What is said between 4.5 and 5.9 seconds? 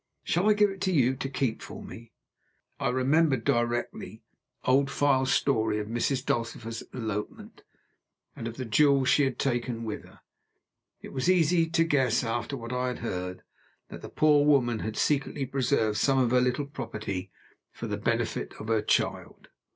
Old File's story of